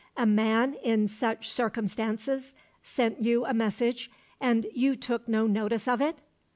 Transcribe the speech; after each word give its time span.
"A 0.17 0.25
man 0.25 0.73
in 0.81 1.07
such 1.07 1.51
circumstances 1.51 2.55
sent 2.81 3.21
you 3.21 3.45
a 3.45 3.53
message, 3.53 4.09
and 4.39 4.65
you 4.73 4.95
took 4.95 5.27
no 5.27 5.45
notice 5.45 5.87
of 5.87 6.01
it?" 6.01 6.23